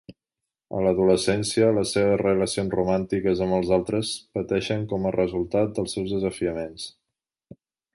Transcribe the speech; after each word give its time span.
En 0.77 0.85
l'adolescència, 0.85 1.67
les 1.79 1.91
seves 1.97 2.17
relacions 2.23 2.75
romàntiques 2.79 3.45
amb 3.47 3.59
els 3.59 3.71
altres 3.79 4.17
pateixen 4.39 4.91
com 4.95 5.07
a 5.11 5.15
resultat 5.21 5.79
dels 5.81 5.99
seus 5.99 6.19
desafiaments. 6.21 6.93